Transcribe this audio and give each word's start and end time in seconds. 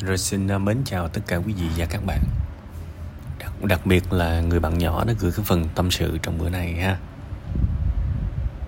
Rồi 0.00 0.18
xin 0.18 0.48
à, 0.48 0.58
mến 0.58 0.82
chào 0.84 1.08
tất 1.08 1.20
cả 1.26 1.36
quý 1.36 1.52
vị 1.52 1.66
và 1.76 1.86
các 1.86 2.06
bạn. 2.06 2.20
Đặc, 3.38 3.64
đặc 3.64 3.86
biệt 3.86 4.12
là 4.12 4.40
người 4.40 4.60
bạn 4.60 4.78
nhỏ 4.78 5.04
đã 5.04 5.14
gửi 5.18 5.32
cái 5.36 5.44
phần 5.44 5.68
tâm 5.74 5.90
sự 5.90 6.18
trong 6.22 6.38
bữa 6.38 6.48
này 6.48 6.74
ha. 6.74 6.98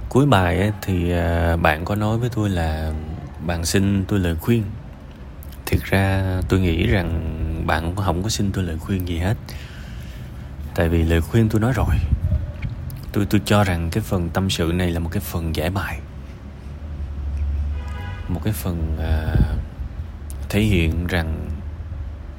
Cuối 0.09 0.27
bài 0.27 0.59
ấy, 0.59 0.73
thì 0.83 1.13
à, 1.13 1.57
bạn 1.57 1.85
có 1.85 1.95
nói 1.95 2.19
với 2.19 2.29
tôi 2.29 2.51
là 2.51 2.93
bạn 3.47 3.65
xin 3.65 4.05
tôi 4.09 4.19
lời 4.19 4.37
khuyên. 4.37 4.65
Thực 5.67 5.85
ra 5.85 6.25
tôi 6.49 6.61
nghĩ 6.61 6.87
rằng 6.87 7.43
bạn 7.67 7.95
cũng 7.95 8.05
không 8.05 8.23
có 8.23 8.29
xin 8.29 8.53
tôi 8.53 8.65
lời 8.65 8.79
khuyên 8.79 9.09
gì 9.09 9.19
hết. 9.19 9.37
Tại 10.75 10.89
vì 10.89 11.03
lời 11.03 11.21
khuyên 11.21 11.49
tôi 11.49 11.61
nói 11.61 11.73
rồi. 11.73 11.97
Tôi 13.13 13.27
tôi 13.31 13.41
cho 13.45 13.65
rằng 13.65 13.91
cái 13.91 14.03
phần 14.03 14.31
tâm 14.31 14.51
sự 14.51 14.73
này 14.75 14.91
là 14.91 15.01
một 15.01 15.11
cái 15.13 15.21
phần 15.21 15.57
giải 15.57 15.71
bài. 15.71 16.01
Một 18.29 18.41
cái 18.45 18.53
phần 18.53 18.97
uh, 18.99 19.76
thể 20.49 20.61
hiện 20.61 21.07
rằng 21.07 21.51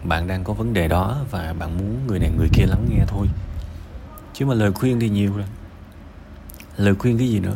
bạn 0.04 0.28
đang 0.28 0.44
có 0.44 0.54
vấn 0.54 0.74
đề 0.74 0.88
đó 0.88 1.18
và 1.32 1.54
bạn 1.60 1.78
muốn 1.78 2.08
người 2.08 2.20
này 2.20 2.32
người 2.38 2.48
kia 2.54 2.66
lắng 2.66 2.86
nghe 2.90 3.04
thôi. 3.08 3.28
Chứ 4.34 4.46
mà 4.46 4.54
lời 4.54 4.72
khuyên 4.72 5.00
thì 5.00 5.10
nhiều 5.10 5.34
rồi. 5.36 5.46
Lời 6.78 6.96
khuyên 6.96 7.18
cái 7.18 7.30
gì 7.30 7.40
nữa? 7.40 7.56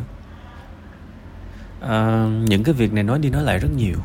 À, 1.80 2.26
những 2.44 2.64
cái 2.64 2.74
việc 2.74 2.92
này 2.92 3.04
nói 3.04 3.18
đi 3.18 3.30
nói 3.30 3.42
lại 3.42 3.58
rất 3.58 3.68
nhiều. 3.76 3.96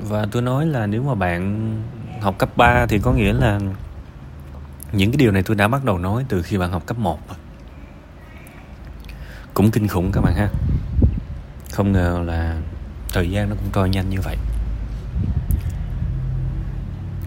Và 0.00 0.26
tôi 0.30 0.42
nói 0.42 0.66
là 0.66 0.86
nếu 0.86 1.02
mà 1.02 1.14
bạn 1.14 1.72
học 2.20 2.38
cấp 2.38 2.56
3 2.56 2.86
thì 2.86 2.98
có 2.98 3.12
nghĩa 3.12 3.32
là 3.32 3.60
những 4.92 5.10
cái 5.10 5.16
điều 5.16 5.32
này 5.32 5.42
tôi 5.42 5.56
đã 5.56 5.68
bắt 5.68 5.84
đầu 5.84 5.98
nói 5.98 6.24
từ 6.28 6.42
khi 6.42 6.58
bạn 6.58 6.72
học 6.72 6.86
cấp 6.86 6.98
1 6.98 7.18
cũng 9.54 9.70
kinh 9.70 9.88
khủng 9.88 10.12
các 10.12 10.20
bạn 10.20 10.34
ha. 10.34 10.48
Không 11.72 11.92
ngờ 11.92 12.22
là 12.26 12.56
thời 13.08 13.30
gian 13.30 13.48
nó 13.48 13.56
cũng 13.56 13.70
trôi 13.72 13.88
nhanh 13.88 14.10
như 14.10 14.20
vậy 14.24 14.36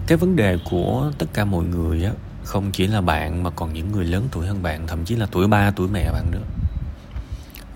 cái 0.08 0.18
vấn 0.18 0.36
đề 0.36 0.58
của 0.70 1.12
tất 1.18 1.26
cả 1.32 1.44
mọi 1.44 1.64
người 1.64 2.04
á 2.04 2.12
không 2.44 2.70
chỉ 2.72 2.86
là 2.86 3.00
bạn 3.00 3.42
mà 3.42 3.50
còn 3.50 3.72
những 3.72 3.92
người 3.92 4.04
lớn 4.04 4.28
tuổi 4.32 4.46
hơn 4.46 4.62
bạn 4.62 4.86
thậm 4.86 5.04
chí 5.04 5.16
là 5.16 5.26
tuổi 5.30 5.48
ba 5.48 5.70
tuổi 5.70 5.88
mẹ 5.88 6.10
bạn 6.12 6.30
nữa. 6.30 6.44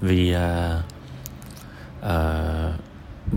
Vì 0.01 0.33
à, 0.33 0.83
à, 2.01 2.17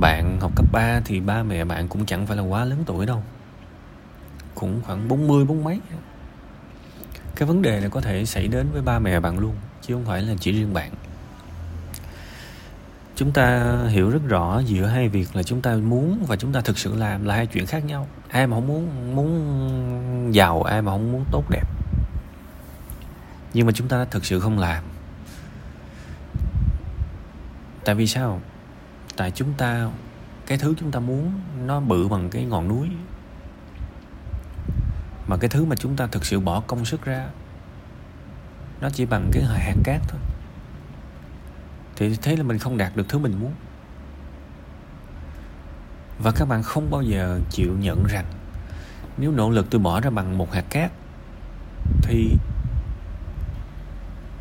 bạn 0.02 0.38
học 0.42 0.52
cấp 0.56 0.66
3 0.72 1.02
thì 1.06 1.20
ba 1.20 1.44
mẹ 1.44 1.66
bạn 1.66 1.88
cũng 1.88 2.06
chẳng 2.06 2.28
phải 2.28 2.38
là 2.38 2.44
quá 2.44 2.66
lớn 2.66 2.84
tuổi 2.86 3.06
đâu. 3.06 3.24
Cũng 4.56 4.82
khoảng 4.84 5.08
40 5.08 5.46
bốn 5.46 5.64
mấy. 5.64 5.80
Cái 7.36 7.48
vấn 7.48 7.62
đề 7.62 7.80
này 7.80 7.90
có 7.90 8.02
thể 8.02 8.26
xảy 8.26 8.48
đến 8.48 8.68
với 8.72 8.82
ba 8.82 9.00
mẹ 9.00 9.20
bạn 9.20 9.40
luôn 9.40 9.56
chứ 9.82 9.94
không 9.94 10.06
phải 10.06 10.22
là 10.22 10.34
chỉ 10.40 10.52
riêng 10.52 10.74
bạn 10.74 10.92
chúng 13.16 13.32
ta 13.32 13.78
hiểu 13.88 14.10
rất 14.10 14.22
rõ 14.28 14.60
giữa 14.60 14.86
hai 14.86 15.10
việc 15.10 15.36
là 15.36 15.44
chúng 15.44 15.62
ta 15.62 15.76
muốn 15.76 16.26
và 16.28 16.36
chúng 16.36 16.54
ta 16.54 16.62
thực 16.62 16.78
sự 16.78 16.96
làm 16.96 17.26
là 17.26 17.36
hai 17.36 17.48
chuyện 17.48 17.66
khác 17.66 17.86
nhau. 17.86 18.08
Ai 18.30 18.48
mà 18.48 18.58
không 18.58 18.68
muốn 18.68 19.16
muốn 19.16 20.34
giàu, 20.34 20.64
ai 20.64 20.82
mà 20.82 20.92
không 20.92 21.12
muốn 21.12 21.26
tốt 21.32 21.44
đẹp. 21.50 21.68
Nhưng 23.54 23.66
mà 23.66 23.72
chúng 23.72 23.88
ta 23.88 24.06
thực 24.06 24.26
sự 24.26 24.40
không 24.40 24.60
làm. 24.60 24.84
Tại 27.86 27.96
vì 27.96 28.08
sao? 28.08 28.42
Tại 29.16 29.32
chúng 29.32 29.54
ta, 29.54 29.90
cái 30.48 30.58
thứ 30.58 30.74
chúng 30.80 30.92
ta 30.92 31.00
muốn 31.00 31.42
nó 31.66 31.80
bự 31.80 32.08
bằng 32.08 32.30
cái 32.30 32.46
ngọn 32.46 32.68
núi. 32.68 32.90
Mà 35.28 35.38
cái 35.38 35.50
thứ 35.50 35.66
mà 35.66 35.76
chúng 35.76 35.96
ta 35.96 36.08
thực 36.08 36.26
sự 36.26 36.40
bỏ 36.40 36.64
công 36.68 36.86
sức 36.86 37.06
ra, 37.06 37.28
nó 38.82 38.90
chỉ 38.90 39.06
bằng 39.06 39.30
cái 39.34 39.44
hạt 39.44 39.76
cát 39.84 40.02
thôi 40.08 40.20
thì 41.96 42.16
thế 42.22 42.36
là 42.36 42.44
mình 42.44 42.60
không 42.60 42.78
đạt 42.78 42.96
được 42.96 43.10
thứ 43.10 43.18
mình 43.18 43.40
muốn. 43.40 43.54
Và 46.20 46.32
các 46.32 46.48
bạn 46.48 46.64
không 46.64 46.92
bao 46.92 47.02
giờ 47.02 47.40
chịu 47.50 47.74
nhận 47.80 48.04
rằng, 48.10 48.26
nếu 49.18 49.32
nỗ 49.32 49.50
lực 49.50 49.70
tôi 49.70 49.82
bỏ 49.82 50.02
ra 50.02 50.10
bằng 50.10 50.38
một 50.38 50.54
hạt 50.54 50.66
cát, 50.70 50.92
thì 52.02 52.38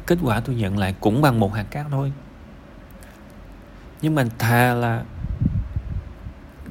kết 0.07 0.19
quả 0.23 0.41
tôi 0.41 0.55
nhận 0.57 0.79
lại 0.79 0.95
cũng 1.01 1.23
bằng 1.23 1.41
một 1.41 1.55
hạt 1.55 1.67
cát 1.71 1.87
thôi. 1.91 2.13
Nhưng 4.03 4.15
mà 4.15 4.25
thà 4.39 4.75
là 4.75 5.05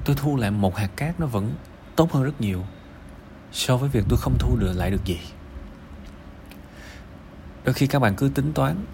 tôi 0.05 0.15
thu 0.15 0.37
lại 0.37 0.51
một 0.51 0.77
hạt 0.77 0.89
cát 0.95 1.19
nó 1.19 1.25
vẫn 1.25 1.55
tốt 1.95 2.11
hơn 2.11 2.23
rất 2.23 2.41
nhiều 2.41 2.63
so 3.51 3.77
với 3.77 3.89
việc 3.89 4.05
tôi 4.09 4.19
không 4.21 4.37
thu 4.39 4.57
được 4.59 4.73
lại 4.75 4.91
được 4.91 5.05
gì. 5.05 5.19
Đôi 7.63 7.73
khi 7.73 7.87
các 7.87 7.99
bạn 7.99 8.15
cứ 8.15 8.29
tính 8.29 8.53
toán, 8.53 8.85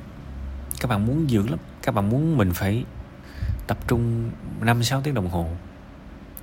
các 0.80 0.88
bạn 0.88 1.06
muốn 1.06 1.30
dữ 1.30 1.48
lắm 1.48 1.60
các 1.82 1.96
bạn 1.96 2.10
muốn 2.10 2.38
mình 2.38 2.54
phải 2.54 2.86
tập 3.68 3.78
trung 3.88 4.32
5 4.62 4.84
6 4.84 5.02
tiếng 5.02 5.14
đồng 5.14 5.30
hồ. 5.30 5.50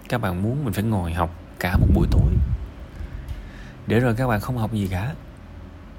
Các 0.09 0.21
bạn 0.21 0.43
muốn 0.43 0.65
mình 0.65 0.73
phải 0.73 0.85
ngồi 0.85 1.13
học 1.13 1.31
cả 1.59 1.77
một 1.77 1.87
buổi 1.95 2.07
tối. 2.11 2.33
Để 3.87 4.01
rồi 4.01 4.15
các 4.15 4.27
bạn 4.27 4.41
không 4.41 4.59
học 4.59 4.73
gì 4.73 4.89
cả. 4.91 5.15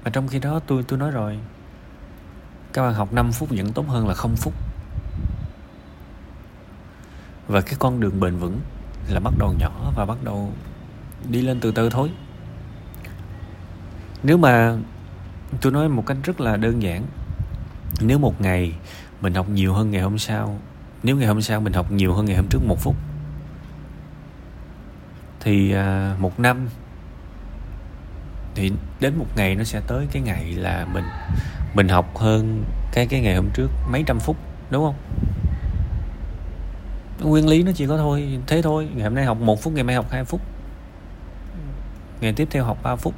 Mà 0.04 0.10
trong 0.10 0.28
khi 0.28 0.38
đó 0.38 0.60
tôi 0.66 0.82
tôi 0.82 0.98
nói 0.98 1.10
rồi, 1.10 1.38
các 2.72 2.82
bạn 2.82 2.94
học 2.94 3.12
5 3.12 3.32
phút 3.32 3.48
vẫn 3.50 3.72
tốt 3.72 3.88
hơn 3.88 4.08
là 4.08 4.14
không 4.14 4.36
phút. 4.36 4.54
Và 7.48 7.60
cái 7.60 7.74
con 7.78 8.00
đường 8.00 8.20
bền 8.20 8.36
vững 8.36 8.60
là 9.08 9.20
bắt 9.20 9.34
đầu 9.38 9.54
nhỏ 9.58 9.92
và 9.96 10.04
bắt 10.04 10.18
đầu 10.24 10.52
đi 11.30 11.42
lên 11.42 11.60
từ 11.60 11.70
từ 11.70 11.90
thôi. 11.90 12.10
Nếu 14.22 14.38
mà 14.38 14.76
tôi 15.60 15.72
nói 15.72 15.88
một 15.88 16.06
cách 16.06 16.16
rất 16.22 16.40
là 16.40 16.56
đơn 16.56 16.82
giản, 16.82 17.06
nếu 18.00 18.18
một 18.18 18.40
ngày 18.40 18.72
mình 19.20 19.34
học 19.34 19.48
nhiều 19.48 19.74
hơn 19.74 19.90
ngày 19.90 20.02
hôm 20.02 20.18
sau. 20.18 20.58
Nếu 21.02 21.16
ngày 21.16 21.28
hôm 21.28 21.42
sau 21.42 21.60
mình 21.60 21.72
học 21.72 21.92
nhiều 21.92 22.14
hơn 22.14 22.24
ngày 22.24 22.36
hôm 22.36 22.46
trước 22.50 22.60
một 22.66 22.76
phút 22.80 22.96
thì 25.40 25.72
à, 25.72 26.16
một 26.18 26.40
năm 26.40 26.68
thì 28.54 28.72
đến 29.00 29.18
một 29.18 29.26
ngày 29.36 29.54
nó 29.54 29.64
sẽ 29.64 29.80
tới 29.86 30.06
cái 30.12 30.22
ngày 30.22 30.52
là 30.52 30.86
mình 30.92 31.04
mình 31.74 31.88
học 31.88 32.16
hơn 32.16 32.64
cái 32.92 33.06
cái 33.06 33.20
ngày 33.20 33.36
hôm 33.36 33.48
trước 33.54 33.70
mấy 33.90 34.02
trăm 34.06 34.20
phút 34.20 34.36
đúng 34.70 34.84
không? 34.84 34.94
Nguyên 37.20 37.48
lý 37.48 37.62
nó 37.62 37.72
chỉ 37.74 37.86
có 37.86 37.96
thôi 37.96 38.38
thế 38.46 38.62
thôi. 38.62 38.88
Ngày 38.94 39.04
hôm 39.04 39.14
nay 39.14 39.24
học 39.24 39.40
một 39.40 39.62
phút 39.62 39.72
ngày 39.72 39.84
mai 39.84 39.96
học 39.96 40.06
hai 40.10 40.24
phút. 40.24 40.40
Ngày 42.20 42.32
tiếp 42.32 42.48
theo 42.50 42.64
học 42.64 42.78
3 42.82 42.96
phút. 42.96 43.14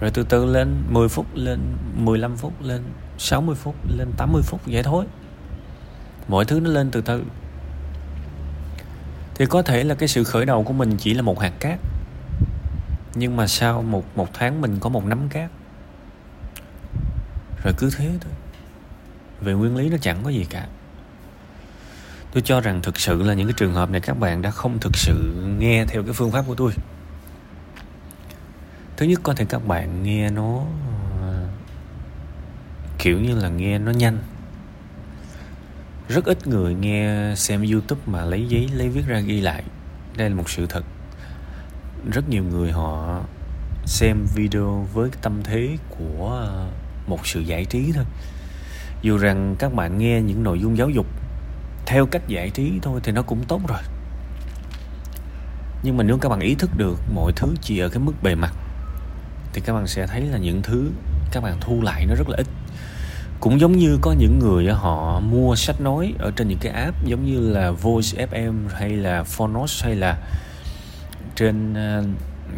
Rồi 0.00 0.10
từ 0.14 0.22
từ 0.22 0.46
lên 0.46 0.68
10 0.90 1.08
phút 1.08 1.26
lên 1.34 1.60
15 1.96 2.36
phút 2.36 2.52
lên 2.62 2.82
60 3.18 3.54
phút 3.54 3.74
lên 3.96 4.12
80 4.16 4.42
phút, 4.42 4.60
vậy 4.66 4.82
thôi. 4.82 5.04
Mọi 6.28 6.44
thứ 6.44 6.60
nó 6.60 6.70
lên 6.70 6.90
từ 6.90 7.00
từ. 7.00 7.24
Thì 9.34 9.46
có 9.46 9.62
thể 9.62 9.84
là 9.84 9.94
cái 9.94 10.08
sự 10.08 10.24
khởi 10.24 10.46
đầu 10.46 10.64
của 10.64 10.72
mình 10.72 10.96
chỉ 10.96 11.14
là 11.14 11.22
một 11.22 11.40
hạt 11.40 11.52
cát. 11.60 11.78
Nhưng 13.14 13.36
mà 13.36 13.46
sau 13.46 13.82
một 13.82 14.04
một 14.16 14.28
tháng 14.34 14.60
mình 14.60 14.76
có 14.80 14.88
một 14.88 15.04
nắm 15.04 15.28
cát. 15.28 15.50
Rồi 17.64 17.74
cứ 17.78 17.90
thế 17.96 18.10
thôi. 18.20 18.32
Về 19.40 19.52
nguyên 19.52 19.76
lý 19.76 19.88
nó 19.88 19.96
chẳng 20.00 20.20
có 20.22 20.30
gì 20.30 20.46
cả. 20.50 20.66
Tôi 22.32 22.42
cho 22.42 22.60
rằng 22.60 22.82
thực 22.82 23.00
sự 23.00 23.22
là 23.22 23.34
những 23.34 23.46
cái 23.46 23.54
trường 23.56 23.74
hợp 23.74 23.90
này 23.90 24.00
các 24.00 24.18
bạn 24.18 24.42
đã 24.42 24.50
không 24.50 24.78
thực 24.78 24.96
sự 24.96 25.34
nghe 25.58 25.84
theo 25.88 26.02
cái 26.02 26.12
phương 26.12 26.32
pháp 26.32 26.44
của 26.46 26.54
tôi. 26.54 26.72
Thứ 28.96 29.06
nhất, 29.06 29.20
có 29.22 29.34
thể 29.34 29.44
các 29.44 29.66
bạn 29.66 30.02
nghe 30.02 30.30
nó 30.30 30.62
kiểu 33.06 33.20
như 33.20 33.34
là 33.34 33.48
nghe 33.48 33.78
nó 33.78 33.92
nhanh. 33.92 34.18
Rất 36.08 36.24
ít 36.24 36.46
người 36.46 36.74
nghe 36.74 37.34
xem 37.36 37.62
youtube 37.72 38.00
mà 38.06 38.24
lấy 38.24 38.46
giấy, 38.48 38.68
lấy 38.74 38.88
viết 38.88 39.06
ra 39.06 39.20
ghi 39.20 39.40
lại. 39.40 39.62
Đây 40.16 40.30
là 40.30 40.36
một 40.36 40.50
sự 40.50 40.66
thật. 40.66 40.84
Rất 42.12 42.28
nhiều 42.28 42.44
người 42.44 42.72
họ 42.72 43.20
xem 43.84 44.26
video 44.34 44.86
với 44.92 45.10
tâm 45.22 45.42
thế 45.44 45.76
của 45.88 46.48
một 47.06 47.26
sự 47.26 47.40
giải 47.40 47.64
trí 47.64 47.92
thôi. 47.94 48.04
Dù 49.02 49.18
rằng 49.18 49.56
các 49.58 49.74
bạn 49.74 49.98
nghe 49.98 50.20
những 50.20 50.42
nội 50.42 50.60
dung 50.60 50.76
giáo 50.76 50.90
dục 50.90 51.06
theo 51.86 52.06
cách 52.06 52.28
giải 52.28 52.50
trí 52.50 52.72
thôi 52.82 53.00
thì 53.04 53.12
nó 53.12 53.22
cũng 53.22 53.44
tốt 53.44 53.60
rồi. 53.68 53.80
Nhưng 55.82 55.96
mà 55.96 56.04
nếu 56.04 56.18
các 56.18 56.28
bạn 56.28 56.40
ý 56.40 56.54
thức 56.54 56.70
được 56.76 56.98
mọi 57.14 57.32
thứ 57.36 57.54
chỉ 57.60 57.78
ở 57.78 57.88
cái 57.88 57.98
mức 57.98 58.22
bề 58.22 58.34
mặt, 58.34 58.52
thì 59.52 59.60
các 59.64 59.72
bạn 59.72 59.86
sẽ 59.86 60.06
thấy 60.06 60.20
là 60.20 60.38
những 60.38 60.62
thứ 60.62 60.90
các 61.32 61.42
bạn 61.42 61.56
thu 61.60 61.82
lại 61.82 62.06
nó 62.06 62.14
rất 62.14 62.28
là 62.28 62.36
ít 62.36 62.46
cũng 63.40 63.60
giống 63.60 63.72
như 63.72 63.98
có 64.00 64.12
những 64.12 64.38
người 64.38 64.68
họ 64.68 65.20
mua 65.20 65.56
sách 65.56 65.80
nói 65.80 66.14
ở 66.18 66.30
trên 66.36 66.48
những 66.48 66.58
cái 66.58 66.72
app, 66.72 67.04
giống 67.04 67.24
như 67.24 67.52
là 67.52 67.70
Voice 67.70 68.26
FM 68.26 68.54
hay 68.68 68.90
là 68.90 69.22
Phonos 69.22 69.84
hay 69.84 69.94
là 69.94 70.18
trên 71.36 71.74
ờ, 71.74 72.04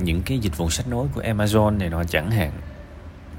những 0.03 0.23
cái 0.23 0.39
dịch 0.39 0.57
vụ 0.57 0.71
sách 0.71 0.89
nói 0.89 1.07
của 1.15 1.23
Amazon 1.23 1.79
này 1.79 1.89
nọ 1.89 2.05
chẳng 2.05 2.31
hạn. 2.31 2.53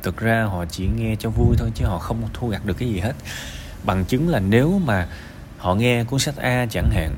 Thực 0.03 0.17
ra 0.17 0.43
họ 0.43 0.65
chỉ 0.65 0.87
nghe 0.95 1.15
cho 1.19 1.29
vui 1.29 1.55
thôi 1.57 1.71
chứ 1.75 1.85
họ 1.85 1.97
không 1.97 2.21
thu 2.33 2.47
gặt 2.47 2.65
được 2.65 2.77
cái 2.77 2.89
gì 2.89 2.99
hết. 2.99 3.13
Bằng 3.83 4.05
chứng 4.05 4.29
là 4.29 4.39
nếu 4.39 4.81
mà 4.85 5.07
họ 5.57 5.75
nghe 5.75 6.03
cuốn 6.03 6.19
sách 6.19 6.35
A 6.35 6.65
chẳng 6.69 6.89
hạn 6.89 7.15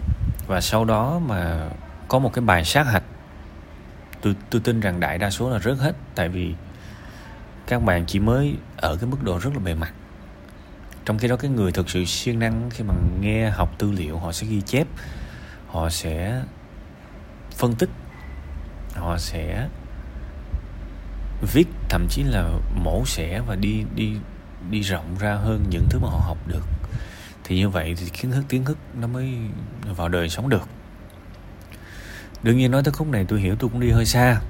và 0.48 0.62
sau 0.62 0.86
đó 0.86 1.20
mà 1.28 1.70
có 2.08 2.20
một 2.20 2.34
cái 2.34 2.46
bài 2.46 2.66
sát 2.66 2.84
hạch, 2.88 3.04
tôi 4.22 4.36
tôi 4.50 4.62
tin 4.62 4.80
rằng 4.80 5.00
đại 5.00 5.18
đa 5.18 5.30
số 5.30 5.50
là 5.50 5.60
rớt 5.60 5.78
hết. 5.78 5.96
Tại 6.16 6.30
vì 6.30 6.54
các 7.68 7.84
bạn 7.84 8.06
chỉ 8.08 8.20
mới 8.20 8.56
ở 8.78 8.96
cái 8.96 9.10
mức 9.10 9.24
độ 9.24 9.40
rất 9.40 9.54
là 9.54 9.60
bề 9.60 9.74
mặt 9.74 9.94
trong 11.06 11.18
khi 11.18 11.28
đó 11.28 11.36
cái 11.36 11.52
người 11.52 11.72
thực 11.72 11.90
sự 11.90 12.06
siêng 12.06 12.40
năng 12.40 12.70
khi 12.70 12.84
mà 12.84 12.94
nghe 13.20 13.50
học 13.50 13.76
tư 13.78 13.92
liệu 13.92 14.18
họ 14.18 14.32
sẽ 14.32 14.48
ghi 14.48 14.62
chép 14.62 14.88
họ 15.68 15.90
sẽ 15.90 16.44
phân 17.58 17.76
tích 17.76 17.90
họ 18.96 19.18
sẽ 19.18 19.68
viết 21.54 21.68
thậm 21.90 22.08
chí 22.10 22.24
là 22.24 22.50
mổ 22.76 23.04
xẻ 23.06 23.42
và 23.48 23.56
đi 23.56 23.84
đi 23.96 24.16
đi 24.70 24.82
rộng 24.82 25.16
ra 25.20 25.34
hơn 25.34 25.66
những 25.70 25.86
thứ 25.90 26.00
mà 26.00 26.08
họ 26.10 26.20
học 26.20 26.38
được. 26.48 26.64
Thì 27.44 27.58
như 27.58 27.70
vậy 27.70 27.96
thì 27.98 28.10
kiến 28.10 28.32
thức 28.32 28.46
kiến 28.50 28.66
thức 28.66 28.78
nó 29.00 29.08
mới 29.08 29.34
vào 29.96 30.10
đời 30.10 30.30
sống 30.30 30.50
được. 30.50 30.68
Đương 32.44 32.58
nhiên 32.58 32.72
nói 32.72 32.84
tới 32.84 32.92
khúc 32.92 33.08
này 33.08 33.26
tôi 33.28 33.40
hiểu 33.40 33.56
tôi 33.56 33.70
cũng 33.70 33.80
đi 33.80 33.90
hơi 33.90 34.06
xa 34.06 34.42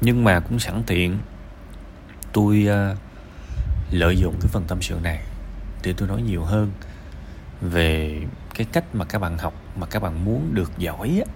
nhưng 0.00 0.24
mà 0.24 0.40
cũng 0.40 0.58
sẵn 0.58 0.82
tiện 0.86 1.18
tôi 2.32 2.68
uh, 2.92 2.98
lợi 3.90 4.16
dụng 4.16 4.34
cái 4.40 4.48
phần 4.52 4.64
tâm 4.68 4.82
sự 4.82 4.98
này 5.02 5.20
để 5.84 5.94
tôi 5.96 6.08
nói 6.08 6.22
nhiều 6.22 6.44
hơn 6.44 6.72
về 7.60 8.20
cái 8.54 8.66
cách 8.72 8.84
mà 8.94 9.04
các 9.04 9.18
bạn 9.18 9.38
học, 9.38 9.54
mà 9.76 9.86
các 9.86 10.02
bạn 10.02 10.24
muốn 10.24 10.54
được 10.54 10.78
giỏi 10.78 11.22
á. 11.26 11.32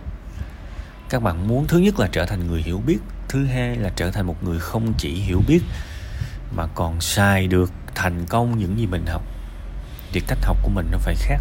Các 1.08 1.22
bạn 1.22 1.48
muốn 1.48 1.66
thứ 1.66 1.78
nhất 1.78 1.98
là 1.98 2.08
trở 2.12 2.26
thành 2.26 2.46
người 2.46 2.62
hiểu 2.62 2.82
biết, 2.86 2.98
thứ 3.28 3.46
hai 3.46 3.76
là 3.76 3.90
trở 3.96 4.10
thành 4.10 4.26
một 4.26 4.44
người 4.44 4.58
không 4.58 4.92
chỉ 4.98 5.14
hiểu 5.14 5.42
biết, 5.48 5.60
mà 6.56 6.66
còn 6.74 7.00
xài 7.00 7.46
được 7.46 7.72
thành 7.94 8.26
công 8.28 8.58
những 8.58 8.78
gì 8.78 8.86
mình 8.86 9.06
học. 9.06 9.22
Thì 10.12 10.20
cách 10.26 10.38
học 10.42 10.56
của 10.62 10.70
mình 10.70 10.88
nó 10.90 10.98
phải 10.98 11.14
khác. 11.14 11.40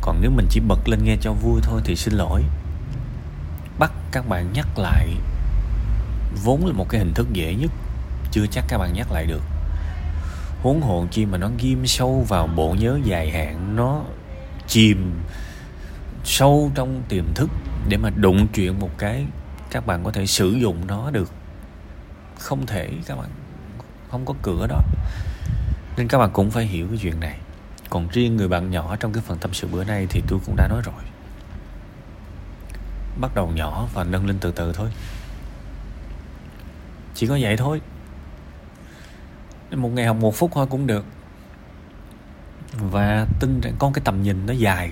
Còn 0.00 0.18
nếu 0.20 0.30
mình 0.30 0.46
chỉ 0.50 0.60
bật 0.60 0.88
lên 0.88 1.04
nghe 1.04 1.16
cho 1.20 1.32
vui 1.32 1.60
thôi 1.62 1.80
thì 1.84 1.96
xin 1.96 2.14
lỗi. 2.14 2.42
Bắt 3.78 3.92
các 4.12 4.28
bạn 4.28 4.52
nhắc 4.52 4.78
lại 4.78 5.08
vốn 6.44 6.66
là 6.66 6.72
một 6.72 6.88
cái 6.88 6.98
hình 6.98 7.14
thức 7.14 7.32
dễ 7.32 7.54
nhất, 7.54 7.70
chưa 8.30 8.46
chắc 8.50 8.64
các 8.68 8.78
bạn 8.78 8.92
nhắc 8.92 9.12
lại 9.12 9.26
được 9.26 9.42
huống 10.62 10.80
hồn 10.80 11.08
chi 11.10 11.26
mà 11.26 11.38
nó 11.38 11.50
ghim 11.58 11.86
sâu 11.86 12.26
vào 12.28 12.46
bộ 12.46 12.74
nhớ 12.78 12.98
dài 13.04 13.30
hạn, 13.30 13.76
nó 13.76 14.02
chìm 14.66 15.20
sâu 16.24 16.70
trong 16.74 17.02
tiềm 17.08 17.24
thức 17.34 17.50
để 17.88 17.96
mà 17.96 18.10
đụng 18.10 18.46
chuyện 18.54 18.78
một 18.78 18.90
cái, 18.98 19.26
các 19.70 19.86
bạn 19.86 20.04
có 20.04 20.10
thể 20.10 20.26
sử 20.26 20.50
dụng 20.50 20.86
nó 20.86 21.10
được. 21.10 21.30
Không 22.38 22.66
thể, 22.66 22.88
các 23.06 23.18
bạn 23.18 23.28
không 24.10 24.24
có 24.24 24.34
cửa 24.42 24.66
đó. 24.66 24.80
Nên 25.96 26.08
các 26.08 26.18
bạn 26.18 26.30
cũng 26.32 26.50
phải 26.50 26.64
hiểu 26.64 26.88
cái 26.88 26.98
chuyện 27.02 27.20
này. 27.20 27.38
Còn 27.90 28.08
riêng 28.08 28.36
người 28.36 28.48
bạn 28.48 28.70
nhỏ 28.70 28.96
trong 28.96 29.12
cái 29.12 29.22
phần 29.26 29.38
tâm 29.38 29.54
sự 29.54 29.68
bữa 29.68 29.84
nay 29.84 30.06
thì 30.10 30.22
tôi 30.28 30.38
cũng 30.46 30.56
đã 30.56 30.68
nói 30.68 30.82
rồi. 30.84 31.04
Bắt 33.20 33.34
đầu 33.34 33.50
nhỏ 33.54 33.88
và 33.94 34.04
nâng 34.04 34.26
lên 34.26 34.38
từ 34.40 34.52
từ 34.52 34.72
thôi. 34.72 34.90
Chỉ 37.14 37.26
có 37.26 37.38
vậy 37.40 37.56
thôi 37.56 37.80
một 39.76 39.88
ngày 39.88 40.06
học 40.06 40.16
một 40.16 40.34
phút 40.34 40.50
thôi 40.54 40.66
cũng 40.70 40.86
được. 40.86 41.04
Và 42.72 43.26
tin 43.40 43.60
rằng 43.60 43.74
con 43.78 43.92
cái 43.92 44.02
tầm 44.04 44.22
nhìn 44.22 44.46
nó 44.46 44.52
dài. 44.52 44.90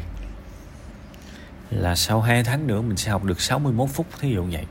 Là 1.70 1.94
sau 1.94 2.20
2 2.20 2.44
tháng 2.44 2.66
nữa 2.66 2.82
mình 2.82 2.96
sẽ 2.96 3.10
học 3.10 3.24
được 3.24 3.40
61 3.40 3.88
phút, 3.90 4.06
thí 4.20 4.30
dụ 4.32 4.46
vậy. 4.50 4.66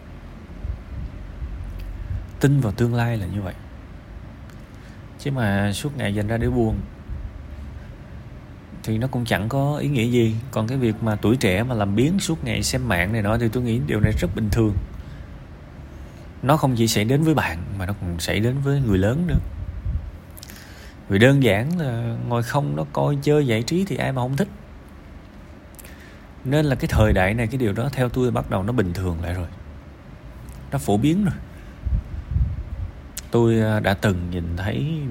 Tin 2.40 2.60
vào 2.60 2.72
tương 2.72 2.96
lai 2.96 3.18
là 3.18 3.26
như 3.26 3.42
vậy. 3.42 3.54
Chứ 5.20 5.32
mà 5.32 5.72
suốt 5.74 5.98
ngày 5.98 6.16
dành 6.16 6.28
ra 6.28 6.38
để 6.38 6.50
buồn, 6.50 6.80
thì 8.84 8.98
nó 8.98 9.08
cũng 9.08 9.26
chẳng 9.26 9.50
có 9.50 9.78
ý 9.78 9.90
nghĩa 9.90 10.08
gì. 10.08 10.36
Còn 10.52 10.68
cái 10.68 10.78
việc 10.78 11.04
mà 11.04 11.16
tuổi 11.16 11.36
trẻ 11.36 11.64
mà 11.64 11.76
làm 11.76 11.96
biến 11.96 12.20
suốt 12.20 12.44
ngày 12.44 12.64
xem 12.64 12.88
mạng 12.88 13.14
này 13.14 13.22
nọ 13.22 13.38
thì 13.38 13.50
tôi 13.50 13.64
nghĩ 13.64 13.80
điều 13.88 14.00
này 14.00 14.12
rất 14.20 14.28
bình 14.36 14.50
thường. 14.52 14.74
Nó 16.44 16.58
không 16.58 16.76
chỉ 16.76 16.88
xảy 16.88 17.06
đến 17.06 17.24
với 17.24 17.34
bạn, 17.34 17.64
mà 17.78 17.86
nó 17.86 17.94
còn 18.02 18.20
xảy 18.20 18.40
đến 18.40 18.56
với 18.64 18.82
người 18.82 18.98
lớn 18.98 19.28
nữa 19.28 19.40
vì 21.10 21.20
đơn 21.20 21.44
giản 21.44 21.80
là 21.80 22.16
ngồi 22.28 22.44
không 22.44 22.76
nó 22.76 22.86
coi 22.94 23.18
chơi, 23.22 23.48
giải 23.48 23.64
trí 23.64 23.86
thì 23.86 23.96
ai 23.96 24.12
mà 24.12 24.22
không 24.22 24.38
thích. 24.38 24.48
Nên 26.46 26.66
là 26.66 26.76
cái 26.76 26.88
thời 26.88 27.14
đại 27.14 27.34
này, 27.34 27.48
cái 27.48 27.58
điều 27.58 27.74
đó 27.74 27.90
theo 27.92 28.10
tôi 28.10 28.32
bắt 28.32 28.50
đầu 28.50 28.64
nó 28.64 28.74
bình 28.74 28.94
thường 28.94 29.18
lại 29.22 29.34
rồi. 29.34 29.48
Nó 30.72 30.78
phổ 30.78 30.98
biến 30.98 31.26
rồi. 31.26 31.34
Tôi 33.32 33.62
à, 33.62 33.80
đã 33.80 33.94
từng 33.94 34.30
nhìn 34.32 34.58
thấy 34.58 35.02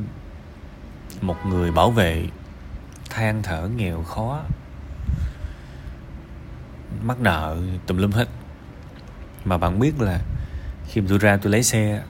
một 1.21 1.37
người 1.47 1.71
bảo 1.71 1.91
vệ 1.91 2.27
than 3.11 3.43
thở 3.43 3.69
nghèo 3.77 4.03
khó, 4.03 4.43
mắc 7.03 7.21
nợ 7.21 7.57
tùm 7.87 7.99
lum 7.99 8.11
hết. 8.11 8.29
Mà 9.45 9.59
bạn 9.59 9.79
biết 9.79 10.01
là 10.01 10.21
khi 10.87 11.01
mà 11.01 11.07
tôi 11.11 11.19
ra 11.19 11.37
tôi 11.37 11.53
lấy 11.53 11.63
xe 11.63 12.03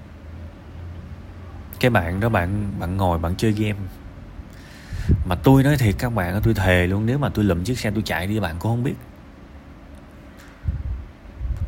cái 1.80 1.90
bạn 1.90 2.20
đó 2.20 2.28
bạn 2.28 2.72
bạn 2.78 2.96
ngồi 2.96 3.18
bạn 3.18 3.34
chơi 3.36 3.52
game. 3.52 3.78
Mà 5.24 5.34
tôi 5.34 5.62
nói 5.62 5.76
thiệt 5.76 5.94
các 5.98 6.14
bạn 6.14 6.40
tôi 6.44 6.54
thề 6.54 6.86
luôn, 6.86 7.06
nếu 7.06 7.18
mà 7.18 7.28
tôi 7.28 7.44
lụm 7.44 7.64
chiếc 7.64 7.78
xe 7.78 7.90
tôi 7.90 8.02
chạy 8.02 8.26
đi 8.26 8.40
bạn 8.40 8.56
cũng 8.58 8.72
không 8.72 8.84
biết. 8.84 8.94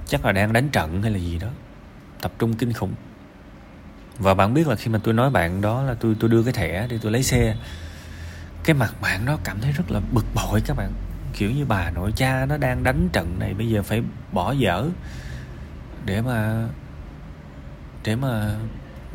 Chắc 0.06 0.24
là 0.24 0.32
đang 0.32 0.52
đánh 0.52 0.68
trận 0.68 1.02
hay 1.02 1.10
là 1.10 1.18
gì 1.18 1.38
đó, 1.38 1.48
tập 2.20 2.32
trung 2.38 2.56
kinh 2.56 2.72
khủng. 2.72 2.92
Và 4.18 4.34
bạn 4.34 4.54
biết 4.54 4.68
là 4.68 4.76
khi 4.76 4.90
mà 4.90 4.98
tôi 5.04 5.14
nói 5.14 5.30
bạn 5.30 5.60
đó 5.60 5.82
là 5.82 5.94
tôi 5.94 6.16
tôi 6.20 6.30
đưa 6.30 6.42
cái 6.42 6.52
thẻ 6.52 6.86
để 6.90 6.98
tôi 7.02 7.12
lấy 7.12 7.22
xe. 7.22 7.56
Cái 8.64 8.74
mặt 8.74 8.94
bạn 9.00 9.26
đó 9.26 9.38
cảm 9.44 9.60
thấy 9.60 9.72
rất 9.72 9.90
là 9.90 10.00
bực 10.12 10.24
bội 10.34 10.60
các 10.66 10.76
bạn. 10.76 10.92
Kiểu 11.32 11.50
như 11.50 11.64
bà 11.64 11.90
nội 11.90 12.12
cha 12.16 12.46
nó 12.46 12.56
đang 12.56 12.84
đánh 12.84 13.08
trận 13.12 13.38
này, 13.38 13.54
bây 13.54 13.68
giờ 13.68 13.82
phải 13.82 14.02
bỏ 14.32 14.52
dở 14.52 14.88
để 16.04 16.22
mà 16.22 16.68
để 18.04 18.16
mà 18.16 18.56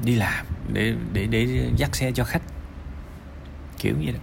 đi 0.04 0.16
làm, 0.16 0.46
để 0.74 0.96
để 1.14 1.28
để 1.28 1.70
dắt 1.78 1.96
xe 1.96 2.12
cho 2.12 2.24
khách. 2.24 2.42
Kiểu 3.78 3.96
như 4.00 4.12
đó. 4.12 4.20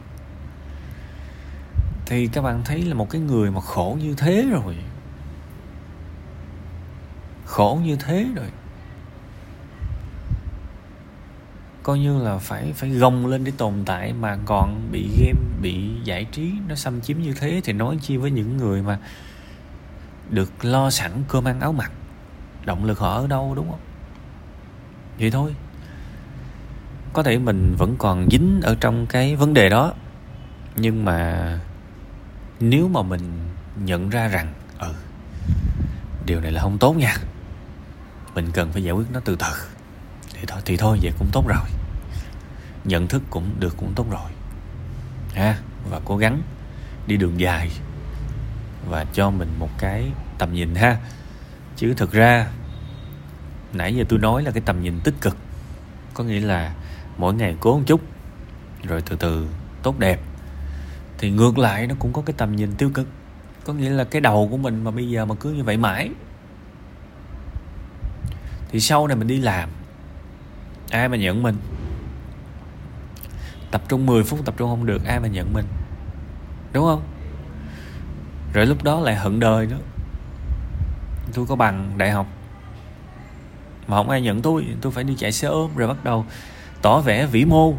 Thì 2.07 2.27
các 2.27 2.43
bạn 2.43 2.63
thấy 2.65 2.83
là 2.83 2.95
một 2.95 3.11
cái 3.11 3.21
người 3.21 3.51
mà 3.51 3.61
khổ 3.61 3.99
như 4.01 4.15
thế 4.15 4.47
rồi. 4.51 4.77
Khổ 7.45 7.81
như 7.85 7.97
thế 7.97 8.27
rồi. 8.37 8.47
Coi 11.83 11.99
như 11.99 12.23
là 12.23 12.39
phải 12.39 12.73
phải 12.73 12.91
gồng 12.91 13.27
lên 13.27 13.45
để 13.45 13.53
tồn 13.57 13.75
tại 13.87 14.13
mà 14.13 14.39
còn 14.47 14.89
bị 14.93 15.09
game, 15.19 15.41
bị 15.63 15.91
giải 16.05 16.25
trí 16.33 16.53
nó 16.69 16.75
xâm 16.75 17.01
chiếm 17.01 17.19
như 17.19 17.35
thế 17.35 17.61
thì 17.65 17.73
nói 17.73 17.99
chi 18.03 18.17
với 18.17 18.31
những 18.31 18.57
người 18.57 18.83
mà 18.83 18.99
được 20.31 20.65
lo 20.65 20.91
sẵn 20.91 21.13
cơm 21.29 21.45
ăn 21.45 21.61
áo 21.61 21.73
mặc. 21.73 21.93
Động 22.65 22.85
lực 22.85 22.99
họ 22.99 23.15
ở 23.15 23.27
đâu, 23.27 23.55
đúng 23.55 23.71
không? 23.71 23.81
Vậy 25.23 25.31
thôi. 25.31 25.55
Có 27.13 27.23
thể 27.23 27.39
mình 27.39 27.75
vẫn 27.79 27.97
còn 27.99 28.29
dính 28.31 28.61
ở 28.63 28.77
trong 28.81 29.07
cái 29.07 29.37
vấn 29.37 29.55
đề 29.55 29.69
đó, 29.69 29.93
nhưng 30.77 31.05
mà 31.05 31.59
nếu 32.61 32.89
mà 32.89 33.03
mình 33.03 33.21
nhận 33.85 34.11
ra 34.11 34.29
rằng 34.29 34.53
ừ 34.79 34.95
điều 36.27 36.41
này 36.41 36.53
là 36.53 36.63
không 36.63 36.79
tốt 36.79 36.97
nha, 36.97 37.17
mình 38.35 38.51
cần 38.53 38.73
phải 38.73 38.83
giải 38.83 38.93
quyết 38.93 39.07
nó 39.13 39.21
từ 39.21 39.37
từ. 39.37 39.47
Thì 40.35 40.47
thôi 40.47 40.61
thì 40.65 40.77
thôi, 40.77 40.99
vậy 41.03 41.13
cũng 41.19 41.29
tốt 41.33 41.45
rồi. 41.49 41.69
Nhận 42.85 43.09
thức 43.09 43.23
cũng 43.31 43.51
được 43.59 43.77
cũng 43.77 43.93
tốt 43.95 44.07
rồi. 44.11 44.31
Ha, 45.35 45.59
và 45.91 46.01
cố 46.05 46.17
gắng 46.17 46.43
đi 47.07 47.17
đường 47.17 47.41
dài 47.41 47.71
và 48.89 49.05
cho 49.13 49.31
mình 49.31 49.49
một 49.59 49.71
cái 49.79 50.05
tầm 50.39 50.53
nhìn 50.53 50.75
ha. 50.75 50.97
Chứ 51.77 51.95
thực 51.97 52.13
ra 52.13 52.47
nãy 53.75 53.95
giờ 53.97 54.05
tôi 54.09 54.19
nói 54.19 54.43
là 54.43 54.51
cái 54.51 54.63
tầm 54.67 54.83
nhìn 54.83 55.01
tích 55.05 55.15
cực. 55.21 55.37
Có 56.15 56.25
nghĩa 56.25 56.41
là 56.41 56.75
mỗi 57.19 57.35
ngày 57.35 57.57
cố 57.61 57.79
một 57.79 57.85
chút, 57.87 58.01
rồi 58.83 59.03
từ 59.03 59.17
từ 59.17 59.49
tốt 59.83 59.99
đẹp. 59.99 60.21
Thì 61.19 61.31
ngược 61.31 61.59
lại 61.59 61.87
nó 61.87 61.95
cũng 61.99 62.13
có 62.13 62.23
cái 62.27 62.35
tầm 62.39 62.57
nhìn 62.57 62.73
tiêu 62.73 62.91
cực. 62.95 63.09
Có 63.65 63.73
nghĩa 63.73 63.91
là 63.91 64.05
cái 64.05 64.21
đầu 64.21 64.49
của 64.51 64.57
mình 64.57 64.85
mà 64.85 64.91
bây 64.91 65.11
giờ 65.11 65.25
mà 65.25 65.35
cứ 65.35 65.51
như 65.51 65.65
vậy 65.65 65.77
mãi, 65.77 66.11
thì 68.69 68.81
sau 68.81 69.07
này 69.07 69.17
mình 69.17 69.29
đi 69.29 69.39
làm, 69.39 69.69
ai 70.91 71.09
mà 71.09 71.17
nhận 71.17 71.43
mình? 71.43 71.57
Tập 73.71 73.83
trung 73.89 74.07
10 74.07 74.25
phút, 74.25 74.45
tập 74.45 74.55
trung 74.57 74.71
không 74.71 74.87
được, 74.87 75.05
ai 75.05 75.21
mà 75.21 75.29
nhận 75.29 75.53
mình? 75.53 75.65
Đúng 76.73 76.85
không? 76.85 77.03
Rồi 78.53 78.67
lúc 78.67 78.85
đó 78.85 79.01
lại 79.01 79.17
hận 79.17 79.41
đời 79.41 79.67
nữa. 79.67 79.79
Tôi 81.35 81.47
có 81.47 81.57
bằng 81.57 81.95
đại 81.99 82.11
học 82.11 82.27
mà 83.89 83.97
không 83.97 84.11
ai 84.11 84.21
nhận 84.21 84.43
tôi 84.43 84.67
tôi 84.81 84.93
phải 84.93 85.05
đi 85.05 85.15
chạy 85.19 85.33
xe 85.33 85.49
ôm 85.49 85.71
rồi 85.77 85.89
bắt 85.89 86.05
đầu 86.05 86.27
tỏ 86.83 87.01
vẻ 87.01 87.27
vĩ 87.27 87.45
mô, 87.45 87.75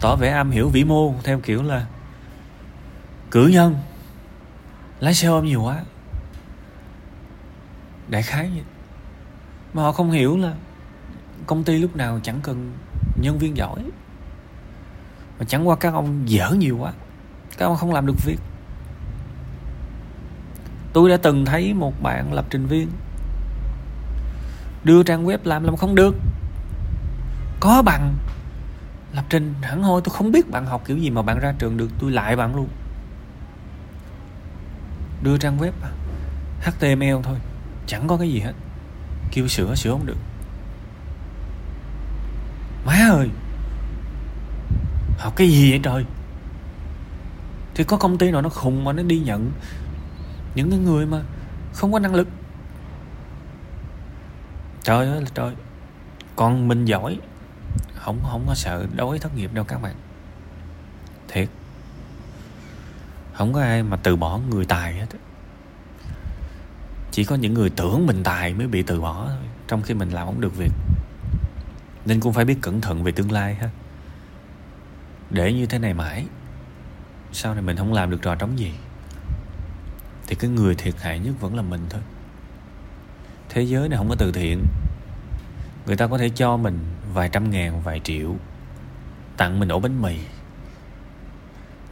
tỏ 0.00 0.16
vẻ 0.16 0.30
am 0.30 0.50
hiểu 0.50 0.68
vĩ 0.68 0.84
mô, 0.84 1.14
theo 1.24 1.40
kiểu 1.40 1.62
là 1.62 1.86
cử 3.30 3.46
nhân, 3.46 3.76
lái 5.00 5.14
xe 5.14 5.28
ôm 5.28 5.44
nhiều 5.44 5.62
quá. 5.62 5.80
Đại 8.08 8.22
khái 8.22 8.50
vậy. 8.54 8.64
Mà 9.74 9.82
họ 9.82 9.92
không 9.92 10.10
hiểu 10.10 10.36
là 10.36 10.54
công 11.46 11.64
ty 11.64 11.78
lúc 11.78 11.96
nào 11.96 12.20
chẳng 12.22 12.40
cần 12.42 12.72
nhân 13.20 13.38
viên 13.38 13.56
giỏi. 13.56 13.84
Mà 15.38 15.44
chẳng 15.48 15.68
qua 15.68 15.76
các 15.76 15.94
ông 15.94 16.28
dở 16.28 16.50
nhiều 16.50 16.78
quá, 16.78 16.92
các 17.58 17.66
ông 17.66 17.76
không 17.76 17.92
làm 17.92 18.06
được 18.06 18.24
việc. 18.24 18.40
Tôi 20.92 21.10
đã 21.10 21.16
từng 21.16 21.44
thấy 21.44 21.74
một 21.74 22.02
bạn 22.02 22.32
lập 22.32 22.46
trình 22.50 22.66
viên 22.66 22.88
đưa 24.86 25.02
trang 25.02 25.26
web 25.26 25.38
làm 25.44 25.64
làm 25.64 25.76
không 25.76 25.94
được. 25.94 26.14
Có 27.60 27.82
bằng. 27.82 28.14
Lập 29.14 29.24
trình, 29.28 29.54
hẳn 29.62 29.82
hoi, 29.82 30.00
tôi 30.04 30.14
không 30.14 30.32
biết 30.32 30.50
bạn 30.50 30.66
học 30.66 30.82
kiểu 30.86 30.98
gì 30.98 31.10
mà 31.10 31.22
bạn 31.22 31.38
ra 31.38 31.54
trường 31.58 31.76
được, 31.76 31.90
tôi 31.98 32.10
lại 32.10 32.36
bạn 32.36 32.56
luôn. 32.56 32.68
Đưa 35.22 35.38
trang 35.38 35.58
web 35.58 35.72
à? 35.82 35.90
html 36.60 37.22
thôi, 37.22 37.36
chẳng 37.86 38.08
có 38.08 38.16
cái 38.16 38.30
gì 38.30 38.40
hết. 38.40 38.52
Kêu 39.32 39.48
sửa 39.48 39.74
sửa 39.74 39.90
không 39.90 40.06
được. 40.06 40.16
Má 42.86 43.08
ơi! 43.10 43.28
Học 45.18 45.32
cái 45.36 45.48
gì 45.48 45.70
vậy 45.70 45.80
trời? 45.82 46.04
Thì 47.74 47.84
có 47.84 47.96
công 47.96 48.18
ty 48.18 48.30
nào 48.30 48.42
nó 48.42 48.48
khùng 48.48 48.84
mà 48.84 48.92
nó 48.92 49.02
đi 49.02 49.18
nhận 49.18 49.50
những 50.54 50.70
cái 50.70 50.78
người 50.78 51.06
mà 51.06 51.20
không 51.72 51.92
có 51.92 51.98
năng 51.98 52.14
lực? 52.14 52.28
Trời 54.86 55.06
ơi, 55.06 55.20
là 55.20 55.28
trời. 55.34 55.54
Còn 56.36 56.68
mình 56.68 56.84
giỏi. 56.84 57.18
Không 57.94 58.20
không 58.22 58.44
có 58.46 58.54
sợ 58.54 58.86
đói 58.96 59.18
thất 59.18 59.36
nghiệp 59.36 59.54
đâu 59.54 59.64
các 59.64 59.82
bạn. 59.82 59.94
Thiệt. 61.28 61.48
Không 63.32 63.52
có 63.52 63.60
ai 63.60 63.82
mà 63.82 63.96
từ 63.96 64.16
bỏ 64.16 64.38
người 64.38 64.64
tài 64.64 64.94
hết. 64.94 65.06
Chỉ 67.10 67.24
có 67.24 67.36
những 67.36 67.54
người 67.54 67.70
tưởng 67.70 68.06
mình 68.06 68.22
tài 68.24 68.54
mới 68.54 68.66
bị 68.66 68.82
từ 68.82 69.00
bỏ 69.00 69.26
thôi, 69.28 69.48
trong 69.68 69.82
khi 69.82 69.94
mình 69.94 70.10
làm 70.10 70.26
không 70.26 70.40
được 70.40 70.56
việc. 70.56 70.72
Nên 72.04 72.20
cũng 72.20 72.32
phải 72.32 72.44
biết 72.44 72.58
cẩn 72.62 72.80
thận 72.80 73.04
về 73.04 73.12
tương 73.12 73.32
lai 73.32 73.54
ha. 73.54 73.70
Để 75.30 75.52
như 75.52 75.66
thế 75.66 75.78
này 75.78 75.94
mãi, 75.94 76.26
sau 77.32 77.54
này 77.54 77.62
mình 77.62 77.76
không 77.76 77.92
làm 77.92 78.10
được 78.10 78.22
trò 78.22 78.34
trống 78.34 78.58
gì. 78.58 78.74
Thì 80.26 80.34
cái 80.34 80.50
người 80.50 80.74
thiệt 80.74 80.94
hại 81.00 81.18
nhất 81.18 81.34
vẫn 81.40 81.56
là 81.56 81.62
mình 81.62 81.86
thôi 81.90 82.00
thế 83.48 83.62
giới 83.62 83.88
này 83.88 83.98
không 83.98 84.08
có 84.08 84.16
từ 84.18 84.32
thiện. 84.32 84.66
Người 85.86 85.96
ta 85.96 86.06
có 86.06 86.18
thể 86.18 86.28
cho 86.28 86.56
mình 86.56 86.78
vài 87.14 87.28
trăm 87.28 87.50
ngàn, 87.50 87.80
vài 87.82 88.00
triệu, 88.04 88.36
tặng 89.36 89.60
mình 89.60 89.68
ổ 89.68 89.80
bánh 89.80 90.02
mì. 90.02 90.16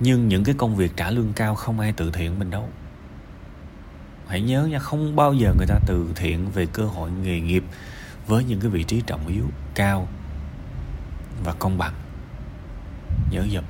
Nhưng 0.00 0.28
những 0.28 0.44
cái 0.44 0.54
công 0.58 0.76
việc 0.76 0.92
trả 0.96 1.10
lương 1.10 1.32
cao 1.32 1.54
không 1.54 1.80
ai 1.80 1.92
từ 1.92 2.10
thiện 2.10 2.38
mình 2.38 2.50
đâu. 2.50 2.68
Hãy 4.28 4.40
nhớ 4.40 4.66
nha, 4.66 4.78
không 4.78 5.16
bao 5.16 5.34
giờ 5.34 5.54
người 5.56 5.66
ta 5.66 5.78
từ 5.86 6.12
thiện 6.16 6.50
về 6.50 6.66
cơ 6.66 6.84
hội 6.84 7.10
nghề 7.10 7.40
nghiệp 7.40 7.64
với 8.26 8.44
những 8.44 8.60
cái 8.60 8.70
vị 8.70 8.84
trí 8.84 9.00
trọng 9.00 9.26
yếu, 9.26 9.44
cao 9.74 10.08
và 11.44 11.52
công 11.52 11.78
bằng. 11.78 11.94
Nhớ 13.30 13.46
dùm. 13.52 13.64